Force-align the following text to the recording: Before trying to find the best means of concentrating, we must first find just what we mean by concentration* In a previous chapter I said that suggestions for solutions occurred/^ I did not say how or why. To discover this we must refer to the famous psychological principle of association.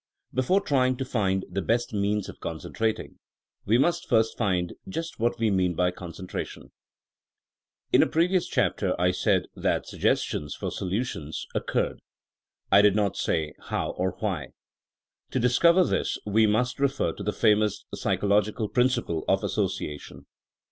Before 0.33 0.61
trying 0.61 0.97
to 0.97 1.05
find 1.05 1.45
the 1.47 1.61
best 1.61 1.93
means 1.93 2.27
of 2.27 2.39
concentrating, 2.39 3.19
we 3.67 3.77
must 3.77 4.09
first 4.09 4.35
find 4.35 4.73
just 4.89 5.19
what 5.19 5.37
we 5.37 5.51
mean 5.51 5.75
by 5.75 5.91
concentration* 5.91 6.71
In 7.93 8.01
a 8.01 8.07
previous 8.07 8.47
chapter 8.47 8.99
I 8.99 9.11
said 9.11 9.43
that 9.55 9.85
suggestions 9.85 10.55
for 10.55 10.71
solutions 10.71 11.45
occurred/^ 11.53 11.99
I 12.71 12.81
did 12.81 12.95
not 12.95 13.15
say 13.15 13.53
how 13.67 13.91
or 13.91 14.15
why. 14.19 14.53
To 15.29 15.39
discover 15.39 15.83
this 15.83 16.17
we 16.25 16.47
must 16.47 16.79
refer 16.79 17.13
to 17.13 17.21
the 17.21 17.31
famous 17.31 17.85
psychological 17.93 18.69
principle 18.69 19.23
of 19.27 19.43
association. 19.43 20.25